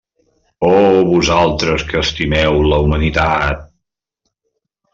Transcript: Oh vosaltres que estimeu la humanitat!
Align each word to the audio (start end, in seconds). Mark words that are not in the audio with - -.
Oh 0.69 1.01
vosaltres 1.09 1.85
que 1.91 2.01
estimeu 2.07 2.59
la 2.73 2.81
humanitat! 2.87 3.61